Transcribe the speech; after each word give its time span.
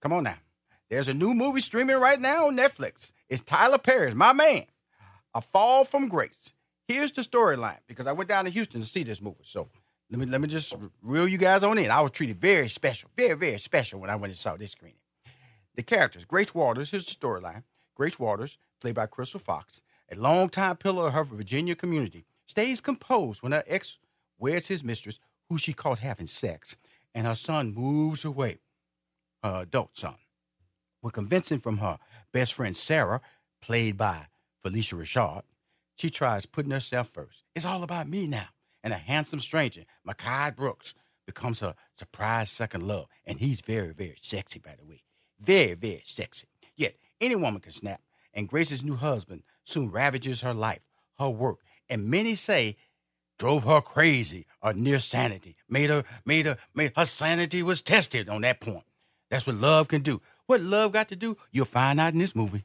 Come 0.00 0.12
on 0.12 0.24
now. 0.24 0.36
There's 0.88 1.08
a 1.08 1.14
new 1.14 1.34
movie 1.34 1.60
streaming 1.60 1.96
right 1.98 2.20
now 2.20 2.46
on 2.46 2.56
Netflix. 2.56 3.12
It's 3.28 3.42
Tyler 3.42 3.78
Perry's, 3.78 4.14
my 4.14 4.32
man, 4.32 4.64
A 5.34 5.40
Fall 5.40 5.84
from 5.84 6.08
Grace. 6.08 6.52
Here's 6.86 7.12
the 7.12 7.22
storyline 7.22 7.80
because 7.86 8.06
I 8.06 8.12
went 8.12 8.28
down 8.28 8.44
to 8.44 8.50
Houston 8.50 8.80
to 8.80 8.86
see 8.86 9.02
this 9.02 9.20
movie. 9.20 9.42
So 9.42 9.68
let 10.10 10.20
me 10.20 10.26
let 10.26 10.40
me 10.40 10.48
just 10.48 10.74
reel 11.02 11.28
you 11.28 11.36
guys 11.36 11.62
on 11.62 11.76
in. 11.76 11.90
I 11.90 12.00
was 12.00 12.12
treated 12.12 12.38
very 12.38 12.68
special, 12.68 13.10
very 13.14 13.34
very 13.36 13.58
special 13.58 14.00
when 14.00 14.08
I 14.08 14.16
went 14.16 14.30
and 14.30 14.36
saw 14.38 14.56
this 14.56 14.72
screening. 14.72 14.96
The 15.74 15.82
characters: 15.82 16.24
Grace 16.24 16.54
Waters. 16.54 16.90
Here's 16.90 17.04
the 17.04 17.26
storyline. 17.26 17.64
Grace 17.94 18.18
Waters, 18.18 18.56
played 18.80 18.94
by 18.94 19.06
Crystal 19.06 19.40
Fox, 19.40 19.82
a 20.10 20.16
longtime 20.16 20.76
pillar 20.76 21.08
of 21.08 21.14
her 21.14 21.24
Virginia 21.24 21.74
community, 21.74 22.24
stays 22.46 22.80
composed 22.80 23.42
when 23.42 23.52
her 23.52 23.64
ex 23.66 23.98
weds 24.38 24.68
his 24.68 24.82
mistress, 24.82 25.20
who 25.50 25.58
she 25.58 25.74
caught 25.74 25.98
having 25.98 26.28
sex, 26.28 26.76
and 27.14 27.26
her 27.26 27.34
son 27.34 27.74
moves 27.74 28.24
away, 28.24 28.60
her 29.42 29.62
adult 29.62 29.96
son. 29.96 30.16
With 31.02 31.12
convincing 31.12 31.58
from 31.58 31.78
her 31.78 31.98
best 32.32 32.54
friend 32.54 32.76
Sarah, 32.76 33.20
played 33.60 33.96
by 33.96 34.26
Phylicia 34.64 34.94
Rashad, 34.94 35.42
she 35.96 36.10
tries 36.10 36.46
putting 36.46 36.70
herself 36.70 37.08
first. 37.08 37.44
It's 37.54 37.66
all 37.66 37.82
about 37.82 38.08
me 38.08 38.26
now. 38.26 38.48
And 38.84 38.92
a 38.92 38.96
handsome 38.96 39.40
stranger, 39.40 39.82
Mehcad 40.06 40.54
Brooks, 40.56 40.94
becomes 41.26 41.60
her 41.60 41.74
surprise 41.94 42.50
second 42.50 42.86
love. 42.86 43.06
And 43.26 43.40
he's 43.40 43.60
very, 43.60 43.92
very 43.92 44.16
sexy, 44.20 44.60
by 44.60 44.76
the 44.78 44.86
way. 44.86 45.02
Very, 45.40 45.74
very 45.74 46.02
sexy. 46.04 46.46
Yet, 46.76 46.96
any 47.20 47.34
woman 47.34 47.60
can 47.60 47.72
snap. 47.72 48.00
And 48.32 48.48
Grace's 48.48 48.84
new 48.84 48.94
husband 48.94 49.42
soon 49.64 49.90
ravages 49.90 50.42
her 50.42 50.54
life, 50.54 50.84
her 51.18 51.28
work, 51.28 51.58
and 51.90 52.08
many 52.08 52.34
say 52.34 52.76
drove 53.38 53.64
her 53.64 53.80
crazy 53.80 54.46
or 54.62 54.72
near 54.72 54.98
sanity. 54.98 55.56
Made 55.68 55.90
her, 55.90 56.04
made 56.24 56.46
her, 56.46 56.56
made 56.74 56.92
her 56.96 57.06
sanity 57.06 57.62
was 57.62 57.80
tested 57.80 58.28
on 58.28 58.42
that 58.42 58.60
point. 58.60 58.84
That's 59.30 59.46
what 59.46 59.56
love 59.56 59.88
can 59.88 60.02
do. 60.02 60.20
What 60.46 60.60
love 60.62 60.92
got 60.92 61.08
to 61.08 61.16
do, 61.16 61.36
you'll 61.52 61.66
find 61.66 62.00
out 62.00 62.14
in 62.14 62.18
this 62.18 62.34
movie. 62.34 62.64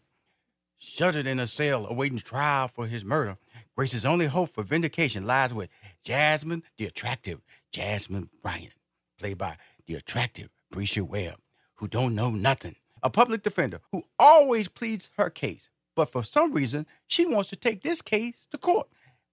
Shuttered 0.77 1.27
in 1.27 1.39
a 1.39 1.47
cell 1.47 1.85
awaiting 1.85 2.17
trial 2.17 2.67
for 2.67 2.87
his 2.87 3.05
murder, 3.05 3.37
Grace's 3.75 4.05
only 4.05 4.25
hope 4.25 4.49
for 4.49 4.63
vindication 4.63 5.25
lies 5.25 5.53
with 5.53 5.69
Jasmine, 6.03 6.63
the 6.77 6.85
attractive 6.85 7.41
Jasmine 7.71 8.29
Bryant, 8.41 8.73
played 9.17 9.37
by 9.37 9.57
the 9.87 9.95
attractive 9.95 10.49
Bresha 10.73 11.01
Webb, 11.01 11.35
who 11.75 11.87
don't 11.87 12.15
know 12.15 12.29
nothing. 12.29 12.75
A 13.01 13.09
public 13.09 13.43
defender 13.43 13.79
who 13.91 14.03
always 14.17 14.67
pleads 14.67 15.09
her 15.17 15.29
case, 15.29 15.69
but 15.95 16.09
for 16.09 16.23
some 16.23 16.53
reason, 16.53 16.85
she 17.07 17.25
wants 17.25 17.49
to 17.49 17.55
take 17.55 17.81
this 17.81 18.01
case 18.01 18.45
to 18.51 18.57
court, 18.57 18.87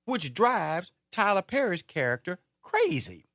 which 0.04 0.34
drives 0.34 0.92
Tyler 1.12 1.42
Perry's 1.42 1.82
character 1.82 2.38
crazy. 2.62 3.26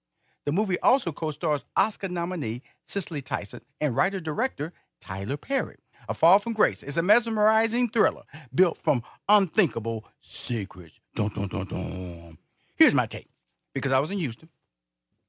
The 0.45 0.51
movie 0.51 0.79
also 0.79 1.11
co 1.11 1.31
stars 1.31 1.65
Oscar 1.75 2.07
nominee 2.07 2.61
Cicely 2.85 3.21
Tyson 3.21 3.61
and 3.81 3.95
writer 3.95 4.19
director 4.19 4.73
Tyler 5.01 5.37
Perry. 5.37 5.77
A 6.07 6.13
Fall 6.13 6.39
from 6.39 6.53
Grace 6.53 6.83
is 6.83 6.97
a 6.97 7.03
mesmerizing 7.03 7.89
thriller 7.89 8.23
built 8.53 8.77
from 8.77 9.03
unthinkable 9.27 10.05
secrets. 10.21 10.99
Dun, 11.15 11.29
dun, 11.29 11.47
dun, 11.47 11.65
dun. 11.65 12.37
Here's 12.75 12.95
my 12.95 13.05
take 13.05 13.27
because 13.73 13.91
I 13.91 13.99
was 13.99 14.11
in 14.11 14.19
Houston. 14.19 14.49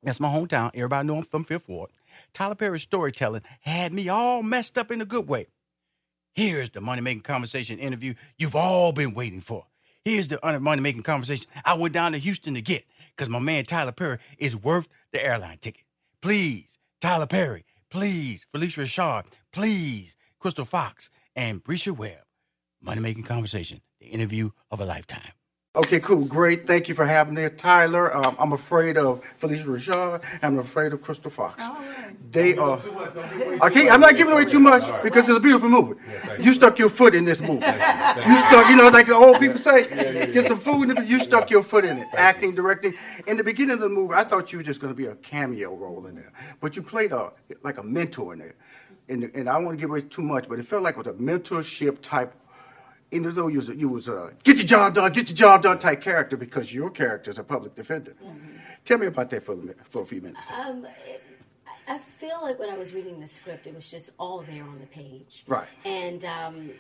That's 0.03 0.21
my 0.21 0.29
hometown. 0.29 0.71
Everybody 0.75 1.09
know 1.09 1.17
I'm 1.17 1.23
from 1.23 1.45
Fifth 1.45 1.69
Ward. 1.69 1.91
Tyler 2.33 2.55
Perry's 2.55 2.83
storytelling 2.83 3.43
had 3.61 3.93
me 3.93 4.09
all 4.09 4.43
messed 4.43 4.79
up 4.79 4.91
in 4.91 5.01
a 5.01 5.07
good 5.07 5.29
way. 5.29 5.47
Here's 6.35 6.71
the 6.71 6.83
money 6.83 7.01
making 7.01 7.23
conversation 7.23 7.79
interview 7.79 8.15
you've 8.39 8.55
all 8.55 8.93
been 8.93 9.15
waiting 9.15 9.41
for. 9.41 9.67
Here's 10.05 10.29
the 10.29 10.39
money 10.61 10.83
making 10.83 11.03
conversation 11.03 11.51
I 11.65 11.77
went 11.77 11.95
down 11.95 12.13
to 12.13 12.19
Houston 12.19 12.55
to 12.55 12.61
get 12.61 12.85
because 13.17 13.29
my 13.31 13.39
man 13.41 13.65
Tyler 13.65 13.93
Perry 13.93 14.19
is 14.39 14.55
worth 14.55 14.87
the 15.13 15.25
airline 15.25 15.59
ticket. 15.59 15.85
Please, 16.21 16.79
Tyler 17.01 17.27
Perry, 17.27 17.65
please, 17.91 18.47
Phylicia 18.55 18.83
Rashad, 18.83 19.27
please, 19.53 20.17
Crystal 20.39 20.65
Fox, 20.65 21.11
and 21.35 21.63
Bresha 21.63 21.97
Webb. 21.97 22.25
Money 22.81 23.01
making 23.01 23.25
conversation, 23.25 23.81
the 24.01 24.07
interview 24.07 24.51
of 24.71 24.81
a 24.81 24.85
lifetime. 24.85 25.33
Okay, 25.75 26.01
cool, 26.01 26.25
great. 26.25 26.67
Thank 26.67 26.89
you 26.89 26.95
for 26.95 27.05
having 27.05 27.35
me, 27.35 27.47
Tyler. 27.51 28.17
Um, 28.17 28.35
I'm 28.39 28.53
afraid 28.55 28.97
of 28.97 29.23
Phylicia 29.39 29.67
Rashad. 29.67 30.23
I'm 30.43 30.59
afraid 30.59 30.95
of 30.95 31.03
Crystal 31.03 31.31
Fox. 31.31 31.67
They 32.37 32.55
are. 32.55 32.79
Okay, 33.63 33.89
I'm 33.89 34.01
not 34.01 34.15
giving 34.15 34.35
away 34.35 34.45
too 34.45 34.61
much 34.61 34.85
because 35.03 35.27
it's 35.27 35.39
a 35.39 35.41
beautiful 35.41 35.71
movie. 35.71 35.99
You 36.39 36.53
stuck 36.53 36.79
your 36.79 36.91
foot 36.91 37.15
in 37.15 37.25
this 37.25 37.41
movie. 37.41 37.65
You 37.65 38.37
stuck, 38.37 38.69
you 38.69 38.77
know, 38.77 38.89
like 38.89 39.07
the 39.07 39.15
old 39.15 39.41
people 39.41 39.57
say, 39.57 39.89
get 40.35 40.45
some 40.45 40.59
food 40.59 40.91
in 40.91 40.99
it. 40.99 41.07
You 41.09 41.19
stuck 41.19 41.51
your 41.51 41.63
foot 41.63 41.87
in 41.87 41.97
it. 41.97 42.09
Acting, 42.15 42.55
directing. 42.55 42.93
In 43.27 43.39
the 43.39 43.45
beginning 43.45 43.77
of 43.77 43.81
the 43.81 43.89
movie, 43.89 44.13
I 44.13 44.25
thought 44.25 44.53
you 44.53 44.59
were 44.59 44.63
just 44.63 44.83
going 44.83 44.93
to 44.93 44.97
be 44.97 45.07
a 45.07 45.15
cameo 45.17 45.75
role 45.75 46.07
in 46.09 46.15
there, 46.15 46.31
but 46.61 46.77
you 46.77 46.83
played 46.83 47.13
a 47.13 47.33
like 47.63 47.79
a 47.79 47.83
mentor 47.83 48.35
in 48.35 48.41
there. 48.41 48.55
And, 49.09 49.25
and 49.35 49.49
I 49.49 49.55
don't 49.55 49.65
want 49.65 49.79
to 49.79 49.81
give 49.81 49.89
away 49.89 50.03
too 50.03 50.23
much, 50.23 50.47
but 50.47 50.59
it 50.59 50.67
felt 50.67 50.83
like 50.83 50.97
it 50.97 50.99
was 50.99 51.07
a 51.07 51.15
mentorship 51.15 52.03
type 52.03 52.35
even 53.13 53.33
though 53.35 53.47
you 53.47 53.59
was, 53.59 53.69
you 53.69 53.89
was 53.89 54.09
a 54.09 54.33
get 54.43 54.57
your 54.57 54.67
job 54.67 54.95
done, 54.95 55.13
get 55.13 55.29
your 55.29 55.37
job 55.37 55.63
done 55.63 55.79
type 55.79 56.03
character 56.03 56.37
because 56.37 56.75
your 56.75 56.91
character 56.91 57.31
is 57.31 57.39
a 57.39 57.45
public 57.45 57.75
defender. 57.77 58.15
Mm-hmm. 58.23 58.57
Tell 58.85 58.99
me 58.99 59.07
about 59.07 59.31
that 59.31 59.45
for 59.45 59.53
a, 59.53 59.57
minute, 59.57 59.79
for 59.89 60.03
a 60.03 60.07
few 60.07 60.21
minutes. 60.21 60.51
Um, 60.51 60.85
it, 61.07 61.23
I 61.89 61.99
feel 61.99 62.39
like 62.43 62.59
when 62.59 62.71
I 62.71 62.77
was 62.77 62.95
reading 62.95 63.21
the 63.21 63.29
script, 63.29 63.67
it 63.67 63.75
was 63.75 63.91
just 63.91 64.11
all 64.19 64.43
there 64.43 64.65
on 64.65 64.79
the 64.81 64.87
page. 64.87 65.45
Right. 65.47 65.69
And 65.85 66.25
um, 66.25 66.71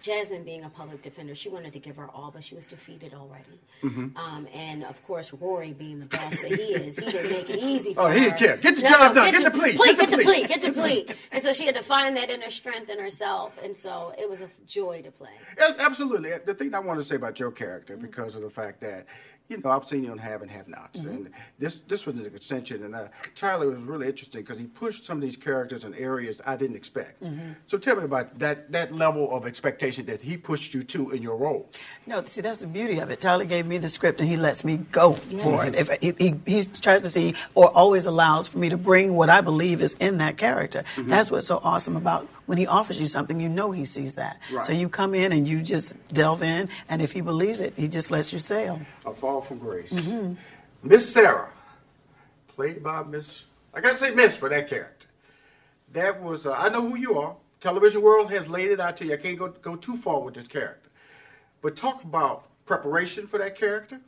Jasmine, 0.00 0.44
being 0.44 0.64
a 0.64 0.68
public 0.68 1.02
defender, 1.02 1.34
she 1.34 1.48
wanted 1.48 1.72
to 1.72 1.78
give 1.78 1.96
her 1.96 2.08
all, 2.08 2.30
but 2.30 2.42
she 2.42 2.54
was 2.54 2.66
defeated 2.66 3.12
already. 3.14 3.60
Mm-hmm. 3.82 4.16
Um, 4.16 4.46
and 4.54 4.84
of 4.84 5.04
course, 5.06 5.32
Rory, 5.32 5.72
being 5.72 6.00
the 6.00 6.06
boss 6.06 6.40
that 6.40 6.52
he 6.52 6.72
is, 6.74 6.98
he 6.98 7.10
didn't 7.10 7.30
make 7.30 7.50
it 7.50 7.58
easy 7.58 7.94
for 7.94 8.02
oh, 8.02 8.04
her. 8.06 8.10
Oh, 8.10 8.14
he 8.14 8.20
didn't 8.20 8.38
care. 8.38 8.56
Get 8.56 8.76
the 8.76 8.82
no, 8.82 8.88
job 8.88 9.14
done. 9.14 9.30
Get, 9.30 9.42
get 9.42 9.52
the, 9.52 9.58
plea. 9.58 9.76
plea. 9.76 9.94
Get, 9.94 10.10
the 10.10 10.18
plea. 10.18 10.46
Get 10.46 10.62
the 10.62 10.72
plea. 10.72 11.06
And 11.32 11.42
so 11.42 11.52
she 11.52 11.66
had 11.66 11.74
to 11.74 11.82
find 11.82 12.16
that 12.16 12.30
inner 12.30 12.50
strength 12.50 12.88
in 12.88 12.98
herself. 12.98 13.52
And 13.62 13.76
so 13.76 14.14
it 14.18 14.30
was 14.30 14.40
a 14.40 14.48
joy 14.66 15.02
to 15.02 15.10
play. 15.10 15.30
Absolutely. 15.78 16.32
The 16.44 16.54
thing 16.54 16.74
I 16.74 16.78
want 16.78 17.00
to 17.00 17.06
say 17.06 17.16
about 17.16 17.38
your 17.38 17.50
character, 17.50 17.96
because 17.96 18.34
of 18.34 18.42
the 18.42 18.50
fact 18.50 18.80
that 18.80 19.06
you 19.48 19.56
know, 19.58 19.70
I've 19.70 19.84
seen 19.84 20.04
you 20.04 20.10
on 20.10 20.18
Have 20.18 20.42
and 20.42 20.50
Have 20.50 20.68
Nots, 20.68 21.00
mm-hmm. 21.00 21.08
and 21.08 21.30
this 21.58 21.76
this 21.88 22.04
was 22.04 22.16
an 22.16 22.26
extension. 22.26 22.84
And 22.84 22.94
uh, 22.94 23.08
Tyler 23.34 23.70
was 23.70 23.82
really 23.82 24.06
interesting 24.06 24.42
because 24.42 24.58
he 24.58 24.66
pushed 24.66 25.04
some 25.06 25.16
of 25.18 25.22
these 25.22 25.36
characters 25.36 25.84
in 25.84 25.94
areas 25.94 26.42
I 26.44 26.56
didn't 26.56 26.76
expect. 26.76 27.22
Mm-hmm. 27.22 27.52
So 27.66 27.78
tell 27.78 27.96
me 27.96 28.04
about 28.04 28.38
that 28.38 28.70
that 28.72 28.94
level 28.94 29.34
of 29.34 29.46
expectation 29.46 30.04
that 30.06 30.20
he 30.20 30.36
pushed 30.36 30.74
you 30.74 30.82
to 30.82 31.12
in 31.12 31.22
your 31.22 31.36
role. 31.38 31.70
No, 32.06 32.22
see, 32.24 32.42
that's 32.42 32.58
the 32.58 32.66
beauty 32.66 32.98
of 32.98 33.10
it. 33.10 33.20
Tyler 33.20 33.46
gave 33.46 33.64
me 33.64 33.78
the 33.78 33.88
script, 33.88 34.20
and 34.20 34.28
he 34.28 34.36
lets 34.36 34.64
me 34.64 34.76
go 34.76 35.18
yes. 35.30 35.42
for 35.42 35.64
it. 35.64 35.74
If 35.74 35.88
he, 35.98 36.12
he, 36.18 36.34
he, 36.46 36.64
tries 36.64 37.02
to 37.02 37.10
see 37.10 37.34
or 37.54 37.70
always 37.70 38.04
allows 38.04 38.48
for 38.48 38.58
me 38.58 38.68
to 38.68 38.76
bring 38.76 39.14
what 39.14 39.30
I 39.30 39.40
believe 39.40 39.80
is 39.80 39.94
in 39.94 40.18
that 40.18 40.36
character. 40.36 40.84
Mm-hmm. 40.96 41.08
That's 41.08 41.30
what's 41.30 41.46
so 41.46 41.60
awesome 41.64 41.96
about 41.96 42.28
when 42.48 42.56
he 42.56 42.66
offers 42.66 42.98
you 42.98 43.06
something. 43.06 43.38
You 43.38 43.48
know 43.48 43.70
he 43.70 43.84
sees 43.84 44.14
that. 44.14 44.40
Right. 44.50 44.64
So 44.64 44.72
you 44.72 44.88
come 44.88 45.14
in 45.14 45.32
and 45.32 45.46
you 45.46 45.62
just 45.62 45.96
delve 46.08 46.42
in, 46.42 46.68
and 46.88 47.02
if 47.02 47.12
he 47.12 47.20
believes 47.20 47.60
it, 47.60 47.74
he 47.76 47.88
just 47.88 48.10
lets 48.10 48.32
you 48.32 48.38
sail. 48.38 48.80
A 49.04 49.12
fall 49.12 49.42
from 49.42 49.58
grace. 49.58 49.92
Mm-hmm. 49.92 50.34
Miss 50.82 51.12
Sarah, 51.12 51.50
played 52.48 52.82
by 52.82 53.02
Miss. 53.04 53.44
I 53.74 53.80
gotta 53.80 53.96
say 53.96 54.14
Miss 54.14 54.34
for 54.34 54.48
that 54.48 54.68
character. 54.68 55.06
That 55.92 56.20
was. 56.22 56.46
Uh, 56.46 56.54
I 56.54 56.70
know 56.70 56.80
who 56.80 56.96
you 56.96 57.18
are. 57.18 57.36
Television 57.60 58.00
world 58.00 58.32
has 58.32 58.48
laid 58.48 58.70
it 58.70 58.80
out 58.80 58.96
to 58.96 59.04
you. 59.04 59.12
I 59.12 59.18
can't 59.18 59.38
go 59.38 59.48
go 59.48 59.74
too 59.74 59.96
far 59.96 60.20
with 60.20 60.34
this 60.34 60.48
character, 60.48 60.88
but 61.60 61.76
talk 61.76 62.02
about 62.02 62.46
preparation 62.64 63.26
for 63.26 63.38
that 63.38 63.56
character. 63.56 64.00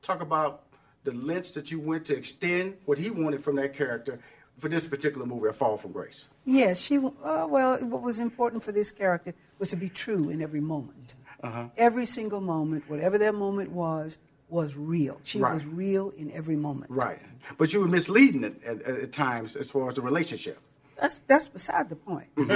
Talk 0.00 0.22
about 0.22 0.62
the 1.02 1.12
lengths 1.12 1.50
that 1.52 1.72
you 1.72 1.80
went 1.80 2.04
to 2.04 2.16
extend 2.16 2.76
what 2.84 2.98
he 2.98 3.10
wanted 3.10 3.42
from 3.42 3.56
that 3.56 3.74
character 3.74 4.20
for 4.58 4.68
this 4.68 4.86
particular 4.86 5.26
movie, 5.26 5.48
A 5.48 5.52
Fall 5.52 5.76
from 5.76 5.92
Grace. 5.92 6.28
Yes, 6.44 6.80
she. 6.80 6.98
Uh, 6.98 7.46
well, 7.48 7.78
what 7.84 8.02
was 8.02 8.18
important 8.18 8.62
for 8.62 8.72
this 8.72 8.92
character 8.92 9.34
was 9.58 9.70
to 9.70 9.76
be 9.76 9.88
true 9.88 10.28
in 10.30 10.42
every 10.42 10.60
moment. 10.60 11.14
Uh-huh. 11.42 11.68
Every 11.76 12.04
single 12.04 12.40
moment, 12.40 12.84
whatever 12.88 13.16
that 13.18 13.34
moment 13.34 13.70
was, 13.72 14.18
was 14.50 14.76
real. 14.76 15.20
She 15.22 15.38
right. 15.38 15.54
was 15.54 15.64
real 15.64 16.12
in 16.16 16.30
every 16.32 16.56
moment. 16.56 16.90
Right. 16.90 17.20
But 17.56 17.72
you 17.72 17.80
were 17.80 17.88
misleading 17.88 18.44
at, 18.44 18.62
at, 18.62 18.82
at 18.82 19.12
times 19.12 19.56
as 19.56 19.70
far 19.70 19.88
as 19.88 19.94
the 19.94 20.02
relationship. 20.02 20.58
That's 21.00 21.20
that's 21.20 21.48
beside 21.48 21.88
the 21.88 21.96
point. 21.96 22.28
well, 22.36 22.46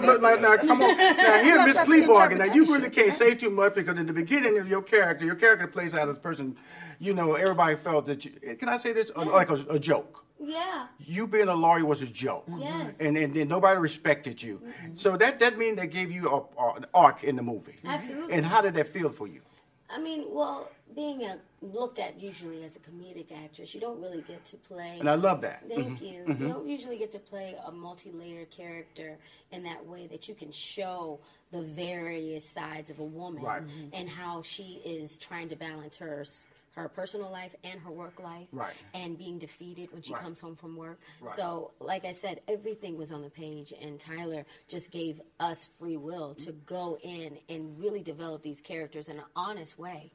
look, 0.00 0.22
now, 0.22 0.56
come 0.56 0.82
on. 0.82 0.96
Now, 0.96 1.42
here, 1.42 1.66
Miss 1.66 1.76
Pleabarger. 1.78 2.38
Now, 2.38 2.44
you 2.44 2.64
really 2.66 2.90
can't 2.90 3.12
say 3.12 3.34
too 3.34 3.50
much 3.50 3.74
because 3.74 3.98
in 3.98 4.06
the 4.06 4.12
beginning 4.12 4.58
of 4.58 4.68
your 4.68 4.82
character, 4.82 5.24
your 5.24 5.34
character 5.34 5.66
plays 5.66 5.96
out 5.96 6.08
as 6.08 6.14
a 6.14 6.20
person. 6.20 6.56
You 7.00 7.12
know, 7.12 7.34
everybody 7.34 7.74
felt 7.74 8.06
that. 8.06 8.24
You, 8.24 8.30
can 8.56 8.68
I 8.68 8.76
say 8.76 8.92
this? 8.92 9.10
Yes. 9.16 9.26
Like 9.26 9.50
a, 9.50 9.54
a, 9.68 9.78
joke. 9.80 10.24
Yeah. 10.38 10.86
You 11.00 11.26
being 11.26 11.48
a 11.48 11.54
lawyer 11.54 11.84
was 11.84 12.02
a 12.02 12.06
joke. 12.06 12.44
Yes. 12.56 12.94
And, 13.00 13.16
and, 13.18 13.36
and 13.36 13.50
nobody 13.50 13.80
respected 13.80 14.40
you. 14.40 14.62
Mm-hmm. 14.64 14.94
So 14.94 15.16
that 15.16 15.40
that 15.40 15.58
mean 15.58 15.74
they 15.74 15.88
gave 15.88 16.12
you 16.12 16.28
a, 16.28 16.62
a, 16.62 16.74
an 16.74 16.86
arc 16.94 17.24
in 17.24 17.34
the 17.34 17.42
movie. 17.42 17.74
Absolutely. 17.84 18.32
And 18.32 18.46
how 18.46 18.60
did 18.60 18.74
that 18.74 18.86
feel 18.86 19.08
for 19.08 19.26
you? 19.26 19.40
I 19.94 19.98
mean, 19.98 20.24
well, 20.28 20.68
being 20.96 21.22
a, 21.22 21.38
looked 21.62 22.00
at 22.00 22.20
usually 22.20 22.64
as 22.64 22.74
a 22.74 22.80
comedic 22.80 23.26
actress, 23.44 23.74
you 23.74 23.80
don't 23.80 24.00
really 24.00 24.22
get 24.22 24.44
to 24.46 24.56
play. 24.56 24.96
And 24.98 25.08
I 25.08 25.14
love 25.14 25.40
that. 25.42 25.62
Thank 25.68 26.00
mm-hmm. 26.00 26.04
you. 26.04 26.20
Mm-hmm. 26.22 26.42
You 26.42 26.52
don't 26.52 26.68
usually 26.68 26.98
get 26.98 27.12
to 27.12 27.20
play 27.20 27.54
a 27.64 27.70
multi-layered 27.70 28.50
character 28.50 29.16
in 29.52 29.62
that 29.62 29.86
way 29.86 30.08
that 30.08 30.28
you 30.28 30.34
can 30.34 30.50
show 30.50 31.20
the 31.52 31.62
various 31.62 32.44
sides 32.44 32.90
of 32.90 32.98
a 32.98 33.04
woman 33.04 33.42
right. 33.42 33.62
and 33.92 34.08
how 34.08 34.42
she 34.42 34.82
is 34.84 35.16
trying 35.16 35.48
to 35.50 35.56
balance 35.56 35.96
her 35.98 36.24
her 36.74 36.88
personal 36.88 37.30
life 37.30 37.54
and 37.62 37.80
her 37.80 37.90
work 37.90 38.18
life, 38.20 38.48
Right. 38.52 38.74
and 38.94 39.16
being 39.16 39.38
defeated 39.38 39.92
when 39.92 40.02
she 40.02 40.12
Right. 40.12 40.22
comes 40.22 40.40
home 40.40 40.56
from 40.56 40.76
work. 40.76 41.00
Right. 41.20 41.30
So, 41.30 41.72
like 41.78 42.04
I 42.04 42.12
said, 42.12 42.40
everything 42.48 42.96
was 42.96 43.12
on 43.12 43.22
the 43.22 43.30
page, 43.30 43.72
and 43.80 43.98
Tyler 43.98 44.44
just 44.66 44.90
gave 44.90 45.20
us 45.38 45.64
free 45.64 45.96
will 45.96 46.34
to 46.34 46.52
mm-hmm. 46.52 46.64
go 46.66 46.98
in 47.02 47.38
and 47.48 47.78
really 47.78 48.02
develop 48.02 48.42
these 48.42 48.60
characters 48.60 49.08
in 49.08 49.18
an 49.18 49.24
honest 49.36 49.78
way. 49.78 50.12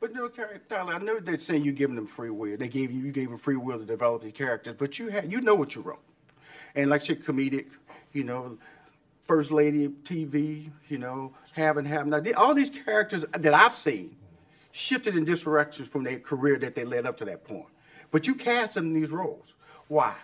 But 0.00 0.14
you 0.14 0.16
know, 0.16 0.28
Tyler, 0.28 0.94
I 0.94 0.98
know 0.98 1.20
they're 1.20 1.38
saying 1.38 1.64
you 1.64 1.72
giving 1.72 1.94
them 1.94 2.06
free 2.06 2.30
will. 2.30 2.56
They 2.56 2.68
gave 2.68 2.90
you 2.90 3.02
you 3.04 3.12
gave 3.12 3.28
them 3.28 3.38
free 3.38 3.56
will 3.56 3.78
to 3.78 3.84
develop 3.84 4.22
these 4.22 4.32
characters, 4.32 4.74
but 4.76 4.98
you 4.98 5.10
had 5.10 5.30
you 5.30 5.40
know 5.40 5.54
what 5.54 5.76
you 5.76 5.82
wrote, 5.82 6.02
and 6.74 6.90
like 6.90 7.06
you're 7.06 7.16
comedic, 7.16 7.66
you 8.12 8.24
know, 8.24 8.58
first 9.24 9.52
lady 9.52 9.88
TV, 9.88 10.70
you 10.88 10.98
know, 10.98 11.32
having 11.52 11.84
having 11.84 12.10
now 12.10 12.22
all 12.36 12.54
these 12.54 12.70
characters 12.70 13.24
that 13.30 13.54
I've 13.54 13.72
seen 13.72 14.16
shifted 14.72 15.14
in 15.14 15.24
different 15.24 15.44
directions 15.44 15.88
from 15.88 16.02
their 16.02 16.18
career 16.18 16.58
that 16.58 16.74
they 16.74 16.84
led 16.84 17.06
up 17.06 17.16
to 17.18 17.24
that 17.26 17.44
point. 17.44 17.68
But 18.10 18.26
you 18.26 18.34
cast 18.34 18.74
them 18.74 18.86
in 18.86 18.92
these 18.94 19.10
roles. 19.10 19.54
Why? 19.88 20.14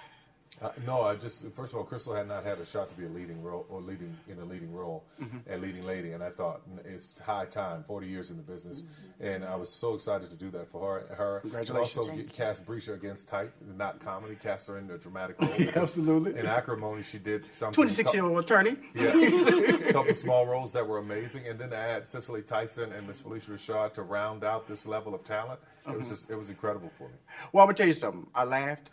Uh, 0.60 0.70
no, 0.86 1.02
I 1.02 1.14
just 1.14 1.46
first 1.54 1.72
of 1.72 1.78
all, 1.78 1.84
Crystal 1.84 2.14
had 2.14 2.26
not 2.26 2.44
had 2.44 2.58
a 2.58 2.64
shot 2.66 2.88
to 2.88 2.94
be 2.96 3.04
a 3.04 3.08
leading 3.08 3.42
role 3.42 3.66
or 3.68 3.80
leading 3.80 4.16
in 4.28 4.38
a 4.40 4.44
leading 4.44 4.72
role 4.72 5.04
and 5.46 5.62
leading 5.62 5.84
lady, 5.84 6.12
and 6.12 6.22
I 6.22 6.30
thought 6.30 6.62
it's 6.84 7.18
high 7.18 7.44
time. 7.44 7.84
Forty 7.84 8.06
years 8.08 8.30
in 8.30 8.36
the 8.36 8.42
business, 8.42 8.84
and 9.20 9.44
I 9.44 9.54
was 9.56 9.72
so 9.72 9.94
excited 9.94 10.30
to 10.30 10.36
do 10.36 10.50
that 10.50 10.68
for 10.68 10.80
her. 11.08 11.14
Her 11.14 11.40
Congratulations. 11.40 11.96
And 11.96 12.06
also 12.06 12.16
Thank 12.16 12.32
cast 12.32 12.66
Bresha 12.66 12.94
against 12.94 13.28
type, 13.28 13.52
not 13.76 14.00
comedy. 14.00 14.34
Cast 14.34 14.66
her 14.68 14.78
in 14.78 14.90
a 14.90 14.98
dramatic 14.98 15.36
role. 15.40 15.52
Absolutely. 15.76 16.38
In 16.38 16.46
Acrimony, 16.46 17.02
she 17.02 17.18
did 17.18 17.44
something. 17.52 17.74
Twenty 17.74 17.92
six 17.92 18.12
year 18.12 18.24
old 18.24 18.38
attorney. 18.38 18.76
Yeah, 18.94 19.12
a 19.14 19.92
couple 19.92 20.14
small 20.14 20.46
roles 20.46 20.72
that 20.72 20.86
were 20.86 20.98
amazing, 20.98 21.46
and 21.46 21.58
then 21.58 21.70
to 21.70 21.76
add 21.76 22.08
Cicely 22.08 22.42
Tyson 22.42 22.92
and 22.92 23.06
Miss 23.06 23.22
Phylicia 23.22 23.50
Rashad 23.50 23.92
to 23.94 24.02
round 24.02 24.42
out 24.42 24.66
this 24.66 24.86
level 24.86 25.14
of 25.14 25.22
talent, 25.22 25.60
it 25.88 25.96
was 25.96 26.08
just 26.08 26.30
it 26.30 26.36
was 26.36 26.50
incredible 26.50 26.90
for 26.98 27.04
me. 27.04 27.14
Well, 27.52 27.62
I'm 27.62 27.68
gonna 27.68 27.76
tell 27.76 27.86
you 27.86 27.92
something. 27.92 28.26
I 28.34 28.44
laughed. 28.44 28.90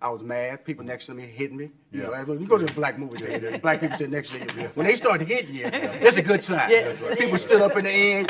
I 0.00 0.10
was 0.10 0.22
mad. 0.22 0.64
People 0.64 0.84
next 0.84 1.06
to 1.06 1.14
me 1.14 1.24
hitting 1.24 1.56
me. 1.56 1.70
You 1.90 2.02
Yeah. 2.02 2.22
know, 2.22 2.32
you 2.34 2.46
go 2.46 2.56
to 2.56 2.64
a 2.64 2.72
black 2.74 2.98
movie 2.98 3.18
theater, 3.18 3.50
the 3.50 3.58
black 3.66 3.80
people 3.80 3.96
sit 3.96 4.10
next 4.10 4.30
to 4.30 4.38
you. 4.38 4.68
When 4.74 4.86
they 4.86 4.94
start 4.94 5.20
hitting 5.22 5.52
you, 5.54 5.64
it's 5.72 6.16
a 6.16 6.22
good 6.22 6.40
sign. 6.42 6.70
People 7.16 7.36
stood 7.36 7.60
up 7.62 7.76
in 7.76 7.84
the 7.84 7.90
end. 7.90 8.28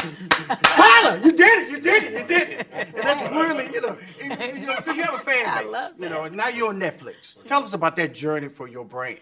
Tyler, 0.62 1.18
you 1.22 1.32
did 1.32 1.62
it! 1.64 1.70
You 1.70 1.80
did 1.80 2.02
it! 2.04 2.12
You 2.12 2.26
did 2.26 2.48
it! 2.48 2.66
And 2.72 2.88
that's 2.94 3.22
really, 3.30 3.66
you 3.72 3.82
know, 3.82 3.98
you 4.22 4.66
know, 4.66 4.76
because 4.76 4.96
you 4.96 5.02
have 5.02 5.14
a 5.14 5.18
fan 5.18 5.44
base. 5.44 5.52
I 5.54 5.62
love 5.64 5.92
You 5.98 6.08
know, 6.08 6.26
now 6.28 6.48
you're 6.48 6.68
on 6.68 6.80
Netflix. 6.80 7.34
Tell 7.44 7.62
us 7.62 7.74
about 7.74 7.96
that 7.96 8.14
journey 8.14 8.48
for 8.48 8.66
your 8.66 8.86
brand. 8.86 9.18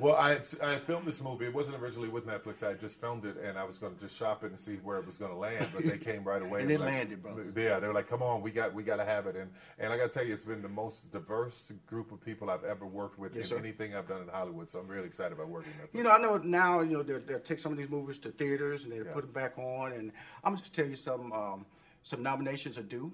Well, 0.00 0.16
I 0.16 0.32
I 0.60 0.76
filmed 0.78 1.06
this 1.06 1.22
movie. 1.22 1.44
It 1.46 1.54
wasn't 1.54 1.80
originally 1.80 2.08
with 2.08 2.26
Netflix. 2.26 2.66
I 2.68 2.74
just 2.74 3.00
filmed 3.00 3.24
it, 3.24 3.36
and 3.36 3.56
I 3.56 3.62
was 3.62 3.78
going 3.78 3.94
to 3.94 4.00
just 4.00 4.16
shop 4.16 4.42
it 4.42 4.48
and 4.50 4.58
see 4.58 4.74
where 4.76 4.98
it 4.98 5.06
was 5.06 5.18
going 5.18 5.30
to 5.30 5.36
land. 5.36 5.68
But 5.72 5.84
they 5.84 5.98
came 5.98 6.24
right 6.24 6.42
away. 6.42 6.62
And 6.62 6.70
it 6.70 6.80
were 6.80 6.84
like- 6.84 6.94
landed, 6.94 7.22
brother. 7.22 7.46
Yeah, 7.56 7.78
they 7.78 7.86
were 7.86 7.94
like, 7.94 8.08
"Come 8.08 8.20
on, 8.20 8.42
we 8.42 8.50
got 8.50 8.74
we 8.74 8.82
got 8.82 8.96
to 8.96 9.04
have 9.04 9.26
it." 9.28 9.36
And 9.36 9.50
and 9.78 9.92
I 9.92 9.96
got 9.96 10.10
to 10.10 10.18
tell 10.18 10.26
you, 10.26 10.32
it's 10.32 10.42
been 10.42 10.62
the 10.62 10.68
most 10.68 11.12
diverse 11.12 11.72
group 11.86 12.10
of 12.10 12.20
people 12.24 12.50
I've 12.50 12.64
ever 12.64 12.86
worked 12.86 13.20
with 13.20 13.36
Yes, 13.36 13.44
in 13.44 13.48
sir. 13.50 13.58
anything 13.58 13.94
I've 13.94 14.08
done 14.08 14.22
in 14.22 14.28
Hollywood. 14.28 14.68
So 14.68 14.80
I'm 14.80 14.88
really 14.88 15.06
excited 15.06 15.32
about 15.32 15.48
working 15.48 15.72
with 15.80 15.90
Netflix. 15.92 15.96
You 15.96 16.02
know, 16.02 16.10
I 16.10 16.18
know 16.18 16.36
now, 16.38 16.80
you 16.80 16.94
know, 16.96 17.02
they'll, 17.04 17.20
they'll 17.20 17.38
take 17.38 17.60
some 17.60 17.70
of 17.70 17.78
these 17.78 17.88
movies 17.88 18.18
to 18.18 18.30
theaters 18.30 18.84
and 18.84 18.92
they'll 18.92 19.04
put 19.12 19.22
them 19.22 19.32
back 19.32 19.56
on. 19.58 19.92
And 19.92 20.10
I'm 20.42 20.52
gonna 20.54 20.58
just 20.58 20.74
tell 20.74 20.86
you 20.86 20.96
some 20.96 21.32
um, 21.32 21.66
some 22.02 22.20
nominations 22.20 22.78
are 22.78 22.82
due 22.82 23.12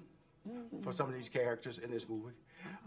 for 0.81 0.91
some 0.91 1.07
of 1.07 1.13
these 1.13 1.29
characters 1.29 1.77
in 1.77 1.91
this 1.91 2.09
movie. 2.09 2.33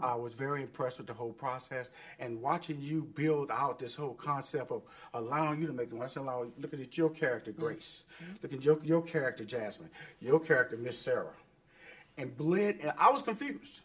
I 0.03 0.15
was 0.15 0.35
very 0.35 0.62
impressed 0.62 0.99
with 0.99 1.06
the 1.06 1.15
whole 1.15 1.32
process 1.32 1.91
and 2.19 2.41
watching 2.41 2.81
you 2.81 3.03
build 3.15 3.50
out 3.50 3.79
this 3.79 3.94
whole 3.94 4.15
concept 4.15 4.71
of 4.71 4.82
allowing 5.15 5.61
you 5.61 5.67
to 5.67 5.73
make 5.73 5.91
them. 5.91 6.03
I 6.03 6.06
said, 6.09 6.25
allow, 6.25 6.47
looking 6.59 6.81
at 6.81 6.99
your 6.99 7.11
character, 7.11 7.53
Grace, 7.53 8.05
looking 8.43 8.59
at 8.59 8.65
your, 8.65 8.79
your 8.82 9.03
character, 9.03 9.44
Jasmine, 9.44 9.91
your 10.21 10.41
character, 10.41 10.76
Miss 10.76 10.99
Sarah, 10.99 11.35
and 12.19 12.37
blend. 12.37 12.81
And 12.81 12.93
I 12.99 13.11
was 13.11 13.23
confused. 13.23 13.81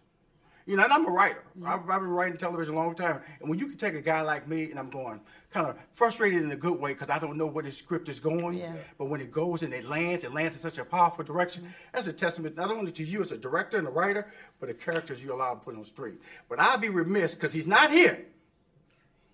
You 0.70 0.76
know, 0.76 0.84
and 0.84 0.94
I'm 0.94 1.08
a 1.08 1.10
writer. 1.10 1.42
I've, 1.66 1.90
I've 1.90 2.02
been 2.02 2.12
writing 2.12 2.38
television 2.38 2.76
a 2.76 2.78
long 2.78 2.94
time. 2.94 3.22
And 3.40 3.50
when 3.50 3.58
you 3.58 3.66
can 3.66 3.78
take 3.78 3.96
a 3.96 4.02
guy 4.02 4.22
like 4.22 4.48
me, 4.48 4.70
and 4.70 4.78
I'm 4.78 4.92
going 4.92 5.20
kind 5.50 5.66
of 5.66 5.76
frustrated 5.94 6.44
in 6.44 6.52
a 6.52 6.56
good 6.56 6.80
way 6.80 6.94
because 6.94 7.10
I 7.10 7.18
don't 7.18 7.38
know 7.38 7.48
where 7.48 7.64
the 7.64 7.72
script 7.72 8.08
is 8.08 8.20
going. 8.20 8.60
Yes. 8.60 8.86
But 9.00 9.06
when 9.06 9.20
it 9.20 9.32
goes 9.32 9.64
and 9.64 9.74
it 9.74 9.86
lands, 9.86 10.24
it 10.24 10.32
lands 10.32 10.56
in 10.56 10.62
such 10.62 10.78
a 10.78 10.86
powerful 10.86 11.24
direction. 11.24 11.64
Mm-hmm. 11.64 11.74
That's 11.94 12.06
a 12.06 12.14
testament 12.14 12.56
not 12.56 12.70
only 12.70 12.92
to 12.92 13.04
you 13.04 13.20
as 13.24 13.32
a 13.32 13.38
director 13.40 13.80
and 13.80 13.88
a 13.88 13.90
writer, 13.90 14.28
but 14.60 14.70
the 14.70 14.76
characters 14.76 15.24
you 15.24 15.34
allow 15.34 15.56
to 15.56 15.60
put 15.60 15.74
on 15.74 15.82
the 15.82 15.88
screen. 15.88 16.20
But 16.48 16.60
I'd 16.60 16.82
be 16.82 16.90
remiss 16.90 17.34
because 17.34 17.52
he's 17.52 17.66
not 17.66 17.90
here. 17.90 18.28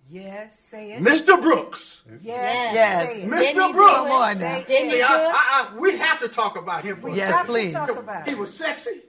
Yes, 0.08 0.58
say 0.58 0.92
it. 0.92 1.02
Mr. 1.02 1.40
Brooks. 1.40 2.02
Yes, 2.22 2.74
Yes. 2.74 3.08
say. 3.08 3.22
Mr. 3.26 3.38
Didn't 3.40 3.72
Brooks. 3.72 3.92
it? 3.92 3.96
Come 3.96 4.10
on 4.12 4.38
now. 4.38 4.62
Didn't 4.62 4.90
See, 4.92 5.02
I. 5.02 5.06
I, 5.08 5.68
I, 5.74 5.78
we 5.78 5.96
have 5.98 6.20
to 6.20 6.28
talk 6.28 6.56
about 6.56 6.84
him 6.84 6.96
for 7.00 7.08
a 7.08 7.14
Yes, 7.14 7.30
second. 7.32 7.46
please. 7.46 7.72
Talk 7.72 7.90
about 7.96 8.24
He 8.26 8.32
it. 8.32 8.38
was 8.38 8.54
sexy. 8.54 9.02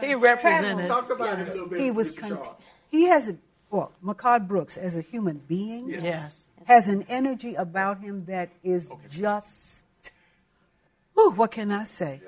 He 0.00 0.14
represented. 0.14 0.86
Talk 0.88 1.10
about 1.10 1.38
it 1.38 1.48
a 1.48 1.52
little 1.52 1.68
bit. 1.68 1.80
He 1.80 1.90
was 1.90 2.12
Mr. 2.12 2.18
cont- 2.20 2.44
Shaw. 2.44 2.54
he 2.90 3.04
has 3.06 3.28
a 3.28 3.36
well, 3.70 3.92
Mehcad 4.04 4.48
Brooks 4.48 4.76
as 4.76 4.96
a 4.96 5.00
human 5.00 5.38
being 5.46 5.90
Yes. 5.90 6.48
has 6.66 6.88
an 6.88 7.04
energy 7.08 7.54
about 7.54 8.00
him 8.00 8.24
that 8.26 8.50
is 8.64 8.92
just 9.08 9.84
whew, 11.14 11.30
what 11.32 11.52
can 11.52 11.70
I 11.70 11.84
say? 11.84 12.20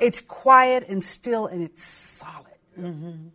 It's 0.00 0.20
quiet 0.20 0.86
and 0.88 1.02
still 1.02 1.46
and 1.46 1.62
it's 1.62 1.82
solid. 1.82 2.46
Mm-hmm. 2.78 3.28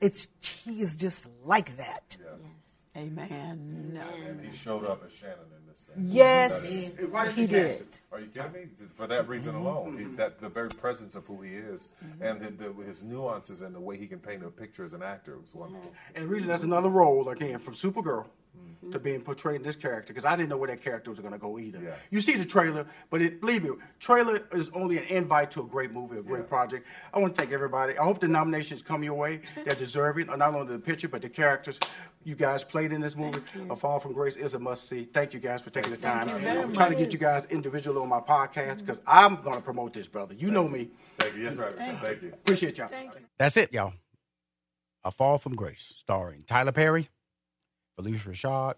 It's 0.00 0.28
he 0.40 0.80
is 0.80 0.96
just 0.96 1.28
like 1.44 1.76
that. 1.76 2.16
Amen. 2.96 3.90
No. 3.94 4.02
and 4.24 4.40
he 4.44 4.56
showed 4.56 4.84
up 4.84 5.02
as 5.04 5.12
Shannon 5.12 5.38
in 5.58 5.66
this 5.68 5.88
thing. 5.92 6.04
Yes, 6.06 6.92
Hey, 6.96 7.32
he 7.32 7.46
did. 7.46 7.86
Are 8.12 8.20
you 8.20 8.28
kidding 8.28 8.52
me? 8.52 8.66
For 8.94 9.08
that 9.08 9.28
reason 9.28 9.54
mm-hmm. 9.54 9.66
alone, 9.66 9.98
he, 9.98 10.04
that 10.16 10.38
the 10.38 10.48
very 10.48 10.68
presence 10.68 11.16
of 11.16 11.26
who 11.26 11.42
he 11.42 11.54
is 11.54 11.88
mm-hmm. 12.04 12.22
and 12.22 12.40
the, 12.40 12.68
the, 12.68 12.84
his 12.84 13.02
nuances 13.02 13.62
and 13.62 13.74
the 13.74 13.80
way 13.80 13.96
he 13.96 14.06
can 14.06 14.20
paint 14.20 14.44
a 14.44 14.50
picture 14.50 14.84
as 14.84 14.92
an 14.92 15.02
actor 15.02 15.38
was 15.38 15.54
wonderful. 15.54 15.92
And 16.14 16.24
the 16.24 16.28
reason 16.28 16.46
that's 16.46 16.62
another 16.62 16.88
role 16.88 17.28
again 17.30 17.58
from 17.58 17.74
Supergirl 17.74 18.26
to 18.92 18.98
being 18.98 19.22
portrayed 19.22 19.56
in 19.56 19.62
this 19.62 19.76
character 19.76 20.12
because 20.12 20.26
I 20.26 20.36
didn't 20.36 20.50
know 20.50 20.58
where 20.58 20.68
that 20.68 20.82
character 20.82 21.10
was 21.10 21.18
going 21.18 21.32
to 21.32 21.38
go 21.38 21.58
either. 21.58 21.82
Yeah. 21.82 21.94
You 22.10 22.20
see 22.20 22.34
the 22.36 22.44
trailer, 22.44 22.86
but 23.08 23.22
it, 23.22 23.40
believe 23.40 23.64
me, 23.64 23.70
trailer 23.98 24.46
is 24.52 24.68
only 24.74 24.98
an 24.98 25.04
invite 25.04 25.50
to 25.52 25.60
a 25.62 25.64
great 25.64 25.90
movie, 25.90 26.18
a 26.18 26.22
great 26.22 26.40
Yeah. 26.42 26.48
project. 26.48 26.86
I 27.14 27.18
want 27.18 27.34
to 27.34 27.40
thank 27.40 27.50
everybody. 27.52 27.96
I 27.96 28.04
hope 28.04 28.20
the 28.20 28.28
nominations 28.28 28.82
come 28.82 29.02
your 29.02 29.14
way. 29.14 29.40
They're 29.64 29.74
deserving, 29.74 30.28
uh, 30.28 30.36
not 30.36 30.54
only 30.54 30.72
the 30.74 30.78
picture 30.78 31.08
but 31.08 31.22
the 31.22 31.30
characters 31.30 31.80
you 32.24 32.34
guys 32.34 32.62
played 32.62 32.92
in 32.92 33.00
this 33.00 33.16
movie. 33.16 33.40
A 33.70 33.76
Fall 33.76 34.00
from 34.00 34.12
Grace 34.12 34.36
is 34.36 34.52
a 34.54 34.58
must 34.58 34.86
see. 34.88 35.04
Thank 35.04 35.32
you 35.32 35.40
guys 35.40 35.62
for 35.62 35.70
taking 35.70 35.90
the 35.90 35.96
time. 35.96 36.28
I'm 36.28 36.72
trying 36.74 36.90
to 36.92 36.96
get 36.98 37.12
you 37.12 37.18
guys 37.18 37.46
individually 37.46 38.00
on 38.00 38.08
my 38.08 38.20
podcast 38.20 38.80
because 38.80 39.00
I'm 39.06 39.36
going 39.42 39.56
to 39.56 39.62
promote 39.62 39.92
this, 39.94 40.08
brother. 40.08 40.34
You 40.34 40.50
know 40.50 40.68
me. 40.68 40.90
Thank 41.18 41.36
you. 41.36 41.42
Yes, 41.44 41.56
right. 41.56 41.74
Thank 41.76 42.22
you. 42.22 42.28
Appreciate 42.34 42.76
y'all. 42.78 42.88
Thank 42.88 43.14
you. 43.14 43.20
That's 43.38 43.56
it, 43.56 43.72
y'all. 43.72 43.94
A 45.04 45.10
Fall 45.10 45.36
from 45.38 45.54
Grace, 45.54 45.94
starring 45.98 46.44
Tyler 46.46 46.72
Perry, 46.72 47.08
Phylicia 47.98 48.28
Rashad, 48.28 48.74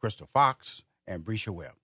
Crystal 0.00 0.26
Fox, 0.26 0.82
and 1.06 1.24
Bresha 1.24 1.50
Webb. 1.50 1.74